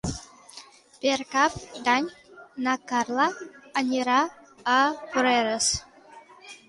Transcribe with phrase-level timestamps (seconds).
[1.03, 1.57] Per Cap
[1.89, 2.07] d'Any
[2.67, 3.27] na Carla
[3.83, 4.17] anirà
[4.77, 5.69] a Porreres.